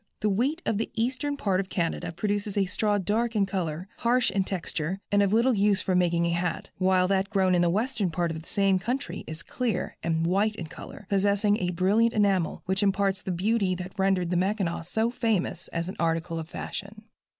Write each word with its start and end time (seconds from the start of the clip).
The 0.21 0.31
wheat 0.31 0.63
of 0.65 0.79
the 0.79 0.89
eastern 0.95 1.37
part 1.37 1.59
of 1.59 1.69
Canada 1.69 2.11
produces 2.11 2.57
a 2.57 2.65
straw 2.65 2.97
dark 2.97 3.35
in 3.35 3.45
color, 3.45 3.87
harsh 3.97 4.31
in 4.31 4.43
texture, 4.43 4.99
and 5.11 5.21
of 5.21 5.31
little 5.31 5.53
use 5.53 5.79
for 5.79 5.93
making 5.93 6.25
a 6.25 6.31
hat, 6.31 6.71
while 6.79 7.07
that 7.07 7.29
grown 7.29 7.53
in 7.53 7.61
the 7.61 7.69
western 7.69 8.09
part 8.09 8.31
of 8.31 8.41
the 8.41 8.49
same 8.49 8.79
country 8.79 9.23
is 9.27 9.43
clear 9.43 9.97
and 10.01 10.25
white 10.25 10.55
in 10.55 10.65
color, 10.65 11.05
possessing 11.07 11.57
a 11.59 11.69
brilliant 11.69 12.15
enamel 12.15 12.63
which 12.65 12.81
imparts 12.81 13.21
the 13.21 13.29
beauty 13.31 13.75
that 13.75 13.93
rendered 13.95 14.31
the 14.31 14.37
Mackinaw 14.37 14.81
so 14.81 15.11
famous 15.11 15.67
as 15.67 15.87
an 15.87 15.95
article 15.99 16.39
of 16.39 16.49
fashion. 16.49 17.03